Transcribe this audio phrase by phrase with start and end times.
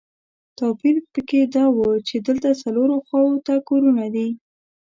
[0.57, 4.29] توپیر په کې دا و چې دلته څلورو خواوو ته کورونه دي.